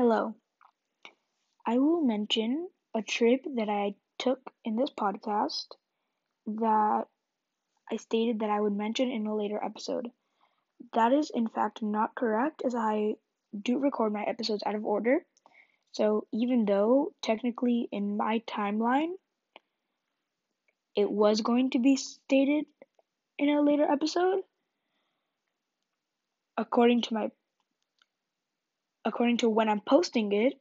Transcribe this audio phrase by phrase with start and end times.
[0.00, 0.34] Hello.
[1.66, 5.66] I will mention a trip that I took in this podcast
[6.46, 7.04] that
[7.92, 10.10] I stated that I would mention in a later episode.
[10.94, 13.16] That is, in fact, not correct as I
[13.54, 15.18] do record my episodes out of order.
[15.92, 19.12] So, even though technically in my timeline
[20.96, 22.64] it was going to be stated
[23.38, 24.44] in a later episode,
[26.56, 27.30] according to my
[29.04, 30.54] according to when I'm posting it,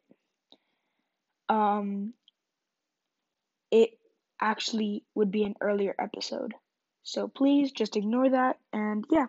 [1.50, 2.14] um,
[3.72, 3.92] it
[4.42, 6.54] actually would be an earlier episode.
[7.04, 9.28] So please just ignore that and yeah.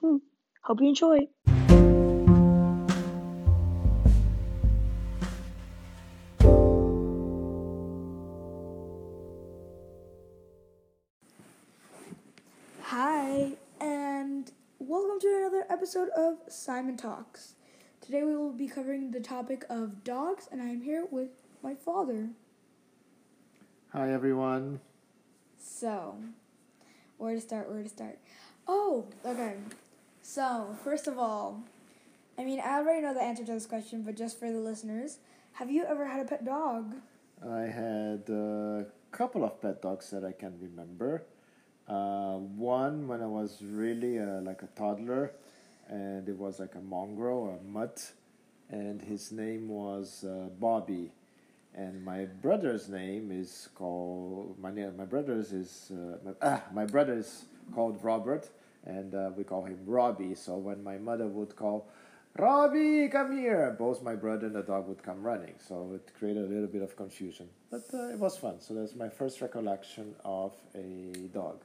[0.00, 0.16] Hmm.
[0.62, 1.28] Hope you enjoy.
[12.84, 17.54] Hi, and welcome to another episode of Simon Talks.
[18.04, 21.30] Today we will be covering the topic of dogs, and I am here with
[21.62, 22.28] my father.
[23.94, 24.80] Hi everyone.
[25.58, 26.16] So,
[27.16, 27.72] where to start?
[27.72, 28.18] Where to start?
[28.68, 29.54] Oh, okay.
[30.20, 31.62] So, first of all,
[32.38, 35.16] I mean, I already know the answer to this question, but just for the listeners,
[35.52, 36.96] have you ever had a pet dog?
[37.42, 41.22] I had a couple of pet dogs that I can remember.
[41.88, 45.32] Uh, one when I was really uh, like a toddler,
[45.88, 48.12] and it was like a mongrel, a mutt,
[48.70, 51.12] and his name was uh, Bobby.
[51.74, 54.96] And my brother's name is called my name.
[54.96, 58.48] My brother's is uh, my, ah, my brother is called Robert,
[58.84, 60.34] and uh, we call him Robbie.
[60.34, 61.88] So when my mother would call,
[62.38, 65.54] Robbie, come here, both my brother and the dog would come running.
[65.58, 68.60] So it created a little bit of confusion, but uh, it was fun.
[68.60, 71.60] So that's my first recollection of a dog.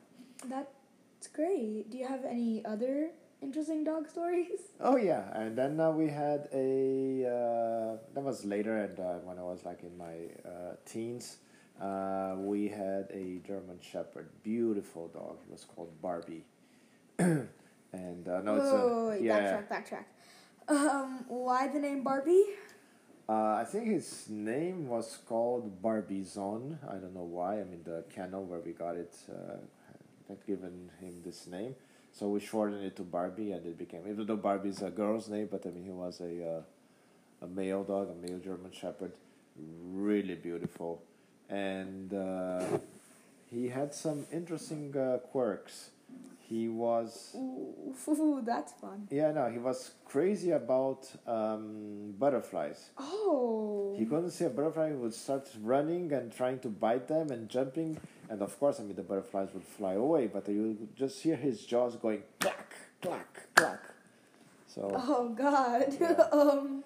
[0.48, 1.90] That's great.
[1.90, 3.10] Do you have any other
[3.42, 4.60] interesting dog stories?
[4.82, 9.38] Oh yeah, and then uh, we had a uh, that was later, and uh, when
[9.38, 11.38] I was like in my uh, teens,
[11.82, 15.38] uh, we had a German Shepherd, beautiful dog.
[15.46, 16.46] It was called Barbie,
[17.20, 19.40] and uh, no, it's a wait, yeah.
[19.40, 20.06] backtrack, backtrack.
[20.70, 22.46] Um, why the name Barbie?
[23.28, 26.80] Uh, I think his name was called Barbizon.
[26.88, 27.60] I don't know why.
[27.60, 29.58] I mean, the kennel where we got it uh,
[30.28, 31.76] had given him this name.
[32.20, 34.02] So we shortened it to Barbie, and it became.
[34.06, 37.86] Even though Barbie's a girl's name, but I mean, he was a uh, a male
[37.86, 39.14] dog, a male German Shepherd,
[39.56, 41.02] really beautiful,
[41.50, 42.62] and uh,
[43.50, 45.92] he had some interesting uh, quirks.
[46.42, 49.08] He was Ooh, that's fun.
[49.12, 52.90] yeah no he was crazy about um, butterflies.
[52.98, 53.96] Oh.
[53.98, 57.48] He couldn't see a butterfly, he would start running and trying to bite them and
[57.48, 57.98] jumping.
[58.30, 61.66] And of course, I mean, the butterflies would fly away, but you just hear his
[61.66, 63.80] jaws going clack, clack, clack.
[64.68, 65.96] So, Oh God.
[66.00, 66.12] Yeah.
[66.32, 66.84] um,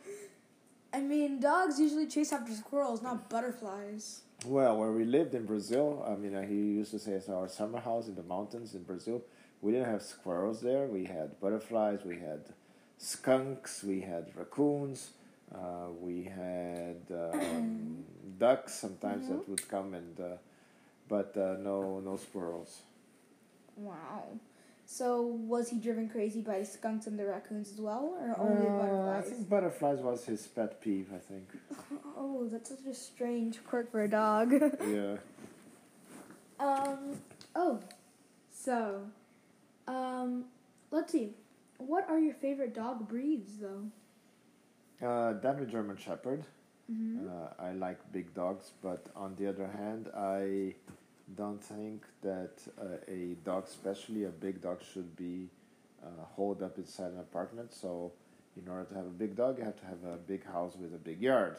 [0.94, 4.22] I mean, dogs usually chase after squirrels, not butterflies.
[4.46, 7.80] well, where we lived in Brazil, I mean, he used to say it's our summer
[7.80, 9.22] house in the mountains in Brazil.
[9.62, 10.86] We didn't have squirrels there.
[10.88, 12.42] We had butterflies, we had
[12.98, 15.12] skunks, we had raccoons,
[15.54, 18.06] uh, we had um,
[18.40, 20.18] ducks sometimes that would come and.
[20.22, 20.38] Uh,
[21.08, 22.82] but uh, no, no squirrels.
[23.76, 24.24] Wow.
[24.86, 28.68] So was he driven crazy by the skunks and the raccoons as well, or only
[28.68, 31.10] Uh, I think butterflies was his pet peeve.
[31.14, 31.48] I think.
[32.16, 34.52] Oh, that's such a strange quirk for a dog.
[34.88, 35.18] Yeah.
[36.60, 37.18] um.
[37.56, 37.80] Oh.
[38.52, 39.02] So,
[39.88, 40.46] um,
[40.92, 41.36] let's see.
[41.78, 43.86] What are your favorite dog breeds, though?
[45.06, 46.46] Uh, definitely German Shepherd.
[46.92, 47.28] Mm-hmm.
[47.28, 50.76] Uh, I like big dogs, but on the other hand, I
[51.36, 55.50] don't think that uh, a dog, especially a big dog, should be
[56.04, 57.74] uh, holed up inside an apartment.
[57.74, 58.12] So,
[58.62, 60.94] in order to have a big dog, you have to have a big house with
[60.94, 61.56] a big yard.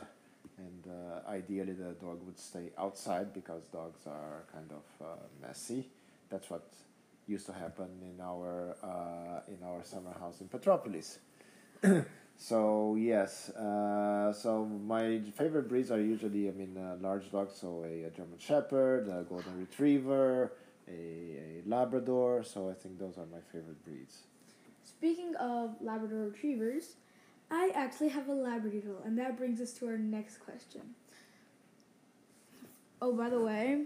[0.59, 5.89] And uh, ideally, the dog would stay outside because dogs are kind of uh, messy.
[6.31, 6.69] That's what
[7.27, 11.19] used to happen in our uh, in our summer house in Petropolis.
[12.37, 17.55] So yes, uh, so my favorite breeds are usually, I mean, uh, large dogs.
[17.61, 20.53] So a, a German Shepherd, a Golden Retriever,
[20.89, 22.43] a, a Labrador.
[22.43, 24.25] So I think those are my favorite breeds.
[24.85, 26.97] Speaking of Labrador retrievers,
[27.51, 30.81] I actually have a Labradoodle, and that brings us to our next question.
[33.01, 33.85] Oh, by the way,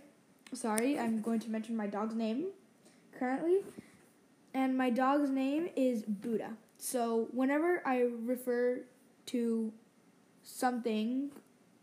[0.52, 2.46] sorry, I'm going to mention my dog's name
[3.19, 3.58] currently,
[4.55, 6.50] and my dog's name is Buddha.
[6.78, 8.80] So whenever I refer
[9.26, 9.72] to
[10.42, 11.30] something,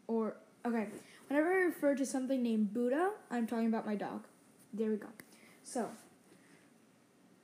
[0.07, 0.87] or okay,
[1.27, 4.25] whenever I refer to something named Buddha, I'm talking about my dog.
[4.73, 5.07] There we go.
[5.63, 5.89] So,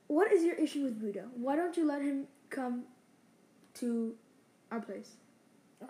[0.06, 1.26] what is your issue with Buddha?
[1.36, 2.84] Why don't you let him come
[3.74, 4.14] to
[4.70, 5.12] our place?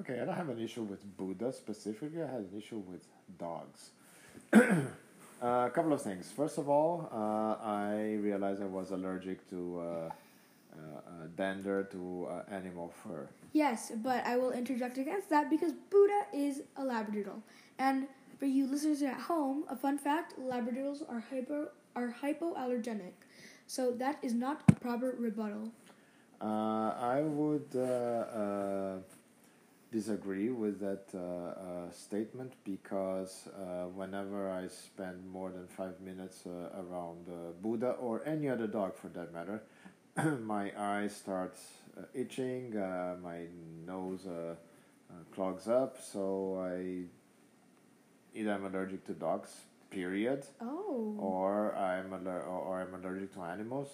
[0.00, 2.23] Okay, I don't have an issue with Buddha specifically.
[2.23, 3.06] I had an issue with
[3.38, 3.91] dogs.
[5.43, 6.31] Uh, a couple of things.
[6.31, 10.11] First of all, uh, I realized I was allergic to uh,
[10.73, 13.29] uh, uh, dander, to uh, animal fur.
[13.53, 17.43] Yes, but I will interject against that because Buddha is a Labradoodle.
[17.79, 18.07] And
[18.39, 23.13] for you listeners at home, a fun fact: Labradoodles are hypo are hypoallergenic,
[23.67, 25.71] so that is not a proper rebuttal.
[26.41, 28.99] Uh, I would uh, uh,
[29.93, 36.47] disagree with that uh, uh, statement because uh, whenever I spend more than five minutes
[36.47, 39.63] uh, around uh, Buddha or any other dog for that matter,
[40.43, 41.56] my eyes start
[41.97, 43.47] uh, itching, uh, my
[43.87, 44.55] nose uh,
[45.11, 47.05] uh, clogs up, so I
[48.35, 49.50] either I'm allergic to dogs,
[49.91, 51.17] period, Oh.
[51.19, 53.88] or I'm aller- or, I'm allergic to animals.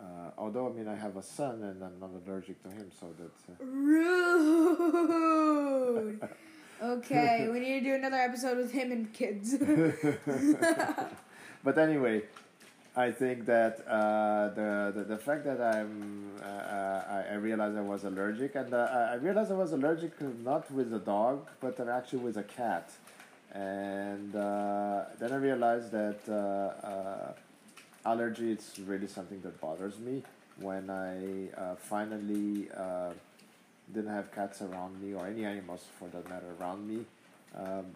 [0.00, 3.06] Uh, although I mean I have a son and I'm not allergic to him, so
[3.18, 3.88] that's uh, Rude.
[6.82, 9.54] Okay, we need to do another episode with him and kids.
[11.64, 12.22] but anyway,
[12.96, 17.76] I think that uh, the, the the fact that I'm uh, uh, I, I realized
[17.76, 21.80] I was allergic, and uh, I realized I was allergic not with a dog, but
[21.80, 22.92] actually with a cat,
[23.50, 27.32] and uh, then I realized that uh,
[28.08, 30.22] allergy is really something that bothers me.
[30.60, 32.68] When I finally
[33.92, 37.04] didn't have cats around me or any animals for that matter around me,
[37.56, 37.86] um,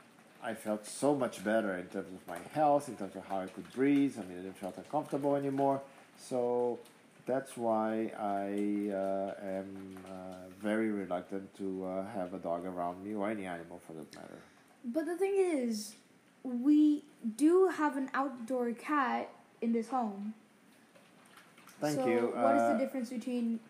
[0.43, 3.47] I felt so much better in terms of my health, in terms of how I
[3.47, 4.15] could breathe.
[4.19, 5.81] I mean, I didn't feel uncomfortable anymore.
[6.17, 6.79] So
[7.27, 10.11] that's why I uh, am uh,
[10.61, 14.39] very reluctant to uh, have a dog around me or any animal for that matter.
[14.85, 15.95] but the thing is,
[16.45, 17.03] we
[17.37, 19.29] do have an outdoor cat
[19.61, 20.35] in this home.
[21.81, 22.21] Thank so you.
[22.35, 23.61] What is Uh, the difference between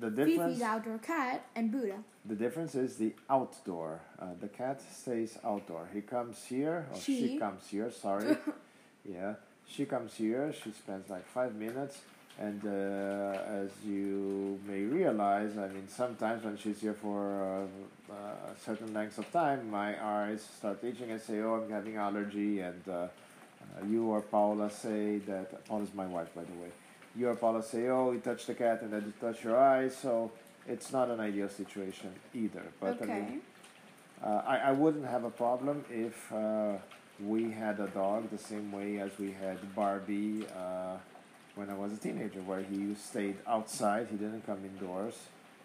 [0.00, 0.58] the difference?
[0.58, 1.98] Fifi's outdoor cat and Buddha?
[2.24, 4.00] The difference is the outdoor.
[4.20, 5.88] Uh, the cat stays outdoor.
[5.92, 7.38] He comes here, or she, She.
[7.38, 8.36] comes here, sorry.
[9.04, 9.34] yeah,
[9.66, 11.98] she comes here, she spends like five minutes,
[12.38, 17.68] and uh, as you may realize, I mean, sometimes when she's here for
[18.10, 18.16] uh, uh,
[18.64, 22.82] certain lengths of time, my eyes start itching and say, oh, I'm having allergy, and
[22.88, 23.08] uh, uh,
[23.88, 26.68] you or Paula say that, Paula's my wife, by the way.
[27.16, 29.96] You or Paula say, oh, you touch the cat and then you touch your eyes,
[29.96, 30.30] so
[30.66, 32.62] it's not an ideal situation either.
[32.80, 33.40] But I mean,
[34.22, 36.74] uh, I, I wouldn't have a problem if uh,
[37.20, 40.96] we had a dog the same way as we had Barbie uh,
[41.56, 45.14] when I was a teenager, where he stayed outside, he didn't come indoors.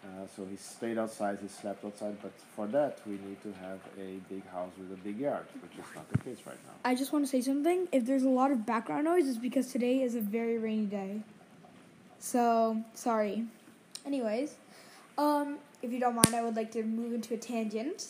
[0.04, 3.78] Uh, so he stayed outside, he slept outside, but for that we need to have
[3.98, 6.72] a big house with a big yard, which is not the case right now.
[6.84, 7.88] I just want to say something.
[7.90, 11.22] If there's a lot of background noise, it's because today is a very rainy day.
[12.24, 13.44] So, sorry.
[14.06, 14.54] Anyways,
[15.18, 18.06] um, if you don't mind, I would like to move into a tangent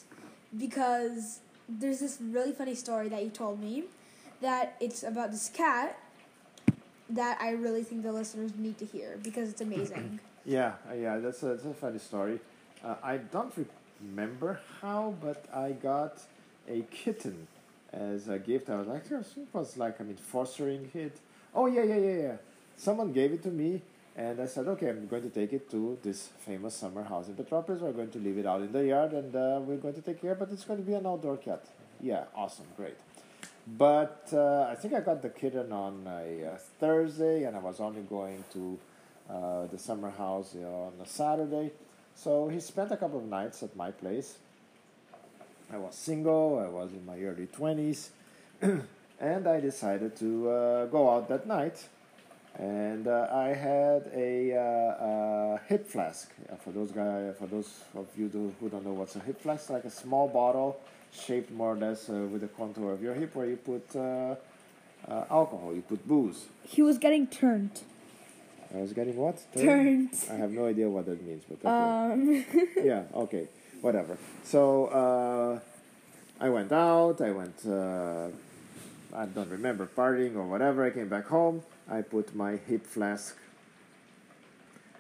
[0.56, 3.84] because there's this really funny story that you told me
[4.40, 5.99] that it's about this cat
[7.11, 10.20] that I really think the listeners need to hear because it's amazing.
[10.46, 12.38] Yeah, uh, yeah, that's a, that's a funny story.
[12.84, 13.50] Uh, I don't
[14.02, 16.20] remember how, but I got
[16.69, 17.46] a kitten
[17.94, 18.69] as a gift.
[18.69, 19.25] I was like, it
[19.55, 21.16] was like, I mean, fostering it.
[21.55, 22.37] Oh, yeah, yeah, yeah, yeah.
[22.76, 23.81] Someone gave it to me,
[24.16, 27.34] and I said, okay, I'm going to take it to this famous summer house in
[27.34, 27.81] Petropolis.
[27.81, 30.21] We're going to leave it out in the yard, and uh, we're going to take
[30.21, 31.64] care, but it's going to be an outdoor cat.
[32.00, 32.97] Yeah, awesome, great.
[33.66, 37.80] But uh, I think I got the kitten on a uh, Thursday, and I was
[37.80, 38.78] only going to
[39.28, 41.73] uh, the summer house on a Saturday.
[42.14, 44.37] So he spent a couple of nights at my place.
[45.73, 48.11] I was single, I was in my early 20s,
[49.21, 51.88] and I decided to uh, go out that night.
[52.58, 56.30] And uh, I had a, uh, uh, hip flask.
[56.50, 59.40] Uh, for those guy, for those of you do, who don't know what's a hip
[59.40, 60.78] flask, like a small bottle
[61.12, 64.34] shaped more or less uh, with the contour of your hip, where you put uh,
[65.08, 66.46] uh, alcohol, you put booze.
[66.64, 67.80] he was getting turned.
[68.75, 69.40] I was getting what?
[69.56, 70.11] Turned.
[70.30, 71.68] I have no idea what that means, but.
[71.68, 72.44] Um,
[72.76, 73.46] yeah, okay,
[73.80, 74.18] whatever.
[74.42, 75.61] So uh,
[76.44, 77.20] I went out.
[77.20, 77.64] I went.
[77.64, 78.28] Uh,
[79.14, 80.84] I don't remember partying or whatever.
[80.84, 81.62] I came back home.
[81.88, 83.37] I put my hip flask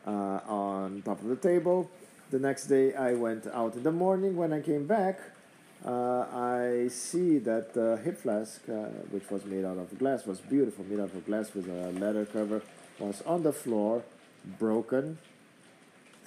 [0.06, 0.10] uh,
[0.46, 1.90] on top of the table.
[2.30, 4.36] The next day, I went out in the morning.
[4.36, 5.20] When I came back,
[5.84, 10.40] uh, I see that the hip flask, uh, which was made out of glass, was
[10.40, 12.62] beautiful, made out of glass with a leather cover,
[12.98, 14.02] was on the floor,
[14.58, 15.18] broken,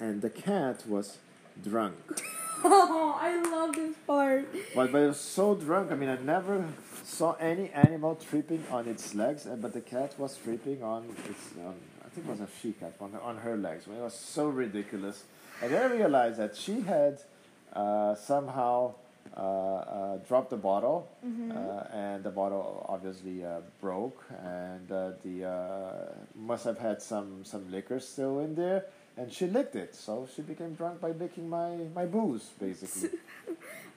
[0.00, 1.18] and the cat was
[1.62, 1.96] drunk.
[2.64, 4.48] oh, I love this part.
[4.74, 5.92] But, but it was so drunk.
[5.92, 6.64] I mean, I never
[7.04, 11.52] saw any animal tripping on its legs, but the cat was tripping on its.
[11.64, 11.74] Um,
[12.04, 13.84] I think it was a she cat on, on her legs.
[13.86, 15.24] It was so ridiculous.
[15.62, 17.18] And then I realized that she had
[17.72, 18.94] uh, somehow
[19.36, 21.50] uh, uh, dropped the bottle, Mm-hmm.
[21.52, 27.44] uh, and the bottle obviously uh, broke, and uh, the uh, must have had some
[27.44, 28.84] some liquor still in there,
[29.18, 29.94] and she licked it.
[29.94, 33.10] So she became drunk by licking my my booze, basically.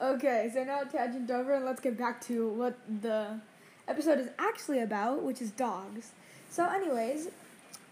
[0.02, 3.40] Okay, so now tangent over, and let's get back to what the
[3.88, 6.14] episode is actually about, which is dogs.
[6.50, 7.28] So, anyways,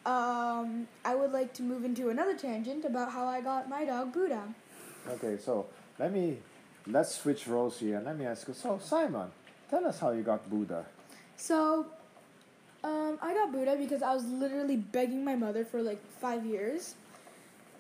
[0.08, 4.12] um, I would like to move into another tangent about how I got my dog
[4.12, 4.42] Buddha.
[5.08, 5.68] okay, so
[6.00, 6.38] let me
[6.88, 8.56] let's switch roles here, and let me ask you.
[8.56, 9.30] So Simon,
[9.70, 10.86] tell us how you got Buddha.
[11.38, 11.86] So,
[12.84, 16.96] um, I got Buddha because I was literally begging my mother for like five years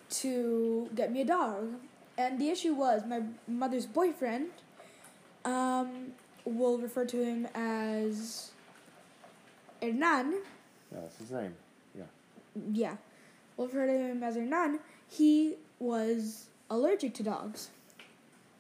[0.09, 1.75] to get me a dog.
[2.17, 4.49] And the issue was my mother's boyfriend,
[5.45, 6.11] um,
[6.45, 8.51] we'll refer to him as
[9.81, 10.41] Hernan.
[10.91, 11.53] Yeah, that's his name.
[11.97, 12.03] Yeah.
[12.73, 12.95] Yeah,
[13.55, 14.79] we'll refer to him as Hernan.
[15.07, 17.69] He was allergic to dogs.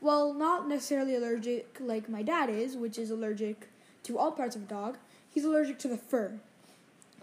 [0.01, 3.67] Well, not necessarily allergic like my dad is, which is allergic
[4.03, 4.97] to all parts of a dog.
[5.29, 6.39] He's allergic to the fur,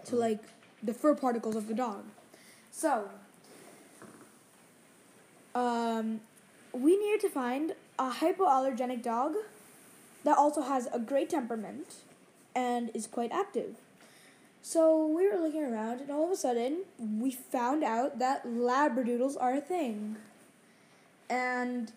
[0.05, 0.43] to like
[0.83, 2.05] the fur particles of the dog.
[2.69, 3.09] So,
[5.57, 6.21] um,
[6.71, 9.33] we needed to find a hypoallergenic dog
[10.23, 11.95] that also has a great temperament
[12.55, 13.75] and is quite active.
[14.61, 19.35] So we were looking around, and all of a sudden, we found out that labradoodles
[19.39, 20.17] are a thing.
[21.29, 21.91] And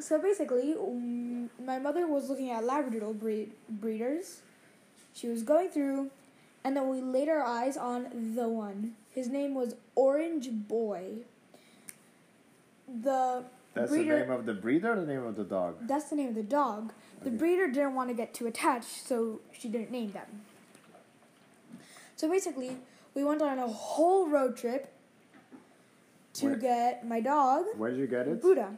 [0.00, 4.40] so basically, um, my mother was looking at labradoodle breed- breeders.
[5.14, 6.10] She was going through,
[6.64, 8.94] and then we laid our eyes on the one.
[9.14, 11.26] His name was Orange Boy.
[13.00, 13.44] The
[13.74, 14.18] That's breeder.
[14.18, 15.76] the name of the breeder, or the name of the dog.
[15.86, 16.92] That's the name of the dog.
[17.22, 17.36] The Okay.
[17.38, 20.42] breeder didn't want to get too attached, so she didn't name them.
[22.16, 22.76] So basically,
[23.14, 24.92] we went on a whole road trip
[26.34, 28.40] to Where- get my dog, Where did you get it?
[28.42, 28.76] Buddha.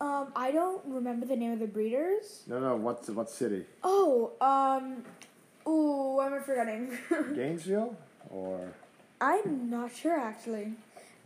[0.00, 2.44] Um, I don't remember the name of the breeders.
[2.46, 2.76] No, no.
[2.76, 3.66] What what city?
[3.82, 5.04] Oh, um,
[5.66, 6.96] ooh, I'm forgetting.
[7.34, 7.96] Gainesville
[8.30, 8.72] or
[9.20, 10.74] I'm not sure actually,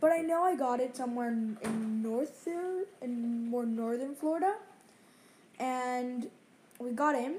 [0.03, 4.55] but I know I got it somewhere in, north there, in more northern Florida,
[5.59, 6.29] and
[6.77, 7.35] we got him,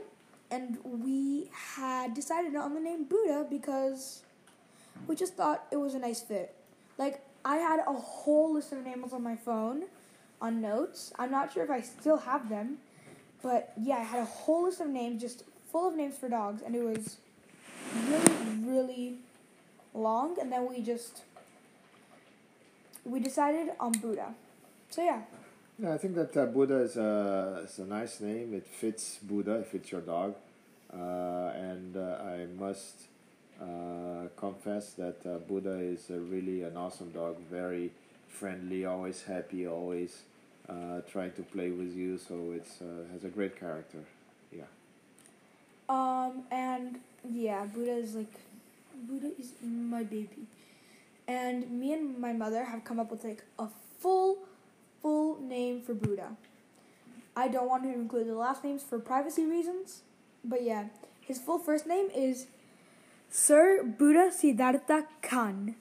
[0.50, 4.22] and we had decided on the name Buddha because
[5.06, 6.54] we just thought it was a nice fit.
[6.96, 9.82] Like I had a whole list of names on my phone,
[10.40, 11.12] on notes.
[11.18, 12.78] I'm not sure if I still have them,
[13.42, 16.62] but yeah, I had a whole list of names, just full of names for dogs,
[16.62, 17.18] and it was
[18.08, 19.18] really, really
[19.92, 21.24] long, and then we just
[23.04, 24.34] we decided on Buddha.
[24.90, 25.22] So yeah,
[25.78, 28.54] Yeah, I think that uh, Buddha is a, is a nice name.
[28.54, 30.34] It fits Buddha, it fits your dog.
[30.92, 32.94] Uh, and uh, I must
[33.60, 37.90] uh, confess that uh, Buddha is a really an awesome dog, very
[38.28, 40.22] friendly, always happy, always
[40.68, 42.18] uh, trying to play with you.
[42.18, 44.04] So it's uh, has a great character.
[44.52, 44.64] Yeah.
[45.88, 48.32] um, and yeah, Buddha is like
[49.08, 50.46] Buddha is my baby,
[51.26, 54.38] and me and my mother have come up with like a full,
[55.02, 56.36] full name for Buddha.
[57.36, 60.02] I don't want to include the last names for privacy reasons,
[60.44, 60.84] but yeah,
[61.20, 62.46] his full first name is
[63.30, 65.74] Sir Buddha Siddhartha Khan.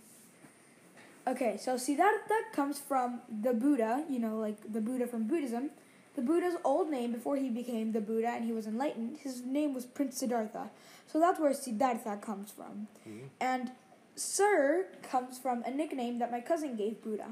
[1.25, 5.69] Okay, so Siddhartha comes from the Buddha, you know, like the Buddha from Buddhism.
[6.15, 9.73] The Buddha's old name before he became the Buddha and he was enlightened, his name
[9.73, 10.69] was Prince Siddhartha.
[11.07, 12.87] So that's where Siddhartha comes from.
[13.07, 13.29] Mhm.
[13.39, 13.71] And
[14.15, 17.31] Sir comes from a nickname that my cousin gave Buddha.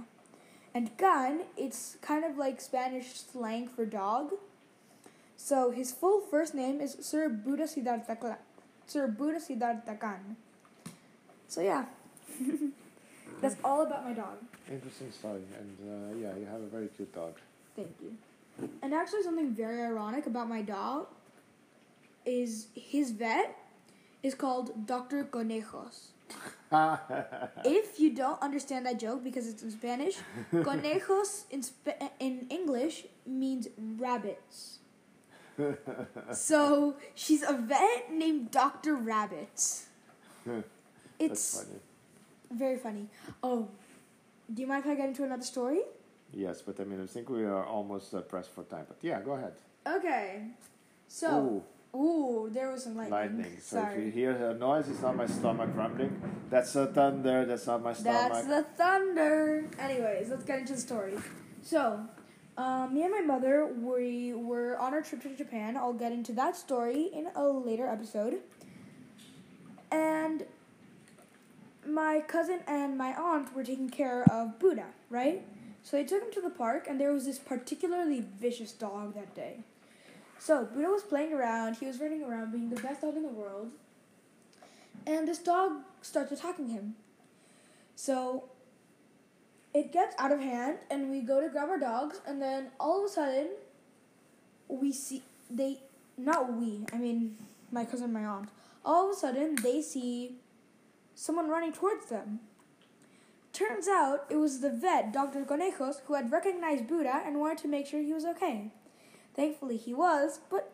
[0.74, 4.32] And Khan, it's kind of like Spanish slang for dog.
[5.38, 8.38] So his full first name is Sir Buddha Siddhartha
[8.88, 10.38] Sir Buddha Siddhartha Khan.
[11.48, 11.86] So yeah.
[13.42, 14.38] That's all about my dog.
[14.72, 15.42] Interesting story.
[15.60, 17.34] And uh, yeah, you have a very cute dog.
[17.76, 18.16] Thank you.
[18.84, 21.08] And actually, something very ironic about my dog
[22.26, 23.58] is his vet
[24.22, 25.24] is called Dr.
[25.24, 26.10] Conejos.
[27.66, 30.18] If you don't understand that joke because it's in Spanish,
[30.54, 34.80] conejos in, Sp- in English means rabbits.
[36.34, 38.96] So she's a vet named Dr.
[38.96, 39.54] Rabbit.
[40.46, 40.66] That's
[41.20, 41.80] It's funny.
[42.52, 43.10] very funny.
[43.44, 43.68] Oh,
[44.52, 45.82] do you mind if I get into another story?
[46.34, 48.86] Yes, but I mean, I think we are almost uh, pressed for time.
[48.88, 49.54] But yeah, go ahead.
[49.86, 50.48] Okay.
[51.08, 51.64] So, ooh,
[52.54, 53.12] there was some lightning.
[53.12, 53.58] Lightning.
[53.62, 56.22] So if you hear a noise, it's not my stomach rumbling.
[56.50, 57.46] That's the thunder.
[57.46, 58.32] That's not my stomach.
[58.32, 59.70] That's the thunder.
[59.80, 61.14] Anyways, let's get into the story.
[61.62, 62.02] So,
[62.58, 65.78] um, me and my mother, we were on our trip to Japan.
[65.78, 68.40] I'll get into that story in a later episode.
[69.92, 70.46] And
[71.88, 75.44] my cousin and my aunt were taking care of Buddha, right?
[75.84, 79.34] So they took him to the park, and there was this particularly vicious dog that
[79.36, 79.64] day.
[80.42, 81.76] So Buddha was playing around.
[81.76, 83.70] He was running around, being the best dog in the world.
[85.06, 86.96] And this dog starts attacking him.
[87.96, 88.46] So
[89.72, 93.06] it gets out of hand, and we go to grab our dogs, and then all
[93.06, 93.50] of a sudden,
[94.68, 95.78] we see they
[96.18, 96.86] not we.
[96.92, 97.38] I mean,
[97.72, 98.50] my cousin, my aunt.
[98.84, 100.38] All of a sudden, they see
[101.14, 102.40] someone running towards them.
[103.54, 105.46] Turns out it was the vet, Dr.
[105.46, 108.72] Conejos, who had recognized Buddha and wanted to make sure he was okay.
[109.36, 110.72] Thankfully, he was, but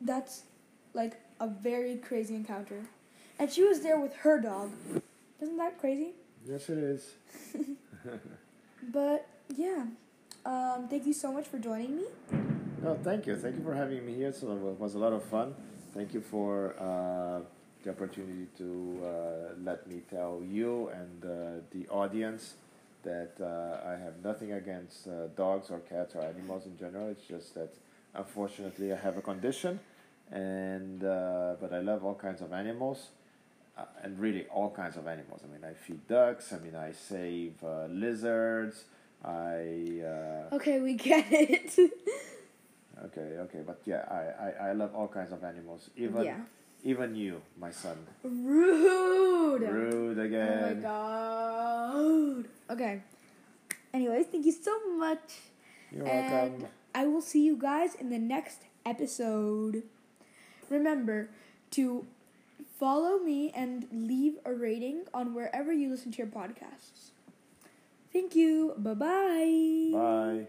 [0.00, 0.44] that's
[0.94, 2.82] like a very crazy encounter.
[3.38, 4.72] And she was there with her dog.
[5.40, 6.10] Isn't that crazy?
[6.46, 7.14] Yes, it is.
[8.92, 9.26] But
[9.56, 9.84] yeah,
[10.44, 12.04] um, thank you so much for joining me.
[12.82, 13.36] No, thank you.
[13.36, 14.32] Thank you for having me here.
[14.32, 15.54] So it was a lot of fun.
[15.92, 17.40] Thank you for uh,
[17.82, 22.54] the opportunity to uh, let me tell you and uh, the audience
[23.02, 27.08] that uh, I have nothing against uh, dogs or cats or animals in general.
[27.08, 27.74] It's just that
[28.14, 29.80] unfortunately I have a condition,
[30.30, 33.08] and uh, but I love all kinds of animals.
[33.78, 35.40] Uh, and really all kinds of animals.
[35.42, 36.52] I mean, I feed ducks.
[36.52, 38.84] I mean, I save uh, lizards.
[39.24, 41.78] I uh, Okay, we get it.
[43.06, 45.88] Okay, okay, but yeah, I, I, I love all kinds of animals.
[45.96, 46.36] Even yeah.
[46.84, 47.96] even you, my son.
[48.22, 49.62] Rude.
[49.62, 50.84] Rude again.
[50.84, 52.48] Oh my god.
[52.70, 53.02] Okay.
[53.94, 55.32] Anyways, thank you so much.
[55.90, 56.79] You're and welcome.
[56.94, 59.84] I will see you guys in the next episode.
[60.68, 61.30] Remember
[61.72, 62.06] to
[62.78, 67.10] follow me and leave a rating on wherever you listen to your podcasts.
[68.12, 68.74] Thank you.
[68.76, 69.90] Bye-bye.
[69.92, 70.46] Bye.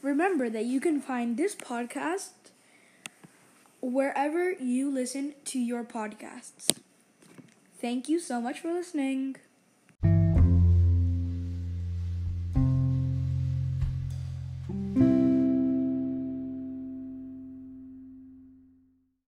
[0.00, 2.30] Remember that you can find this podcast
[3.80, 6.68] wherever you listen to your podcasts.
[7.80, 9.36] Thank you so much for listening.